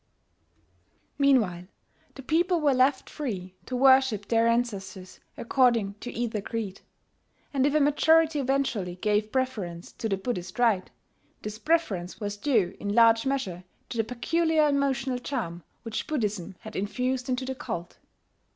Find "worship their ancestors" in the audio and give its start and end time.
3.75-5.19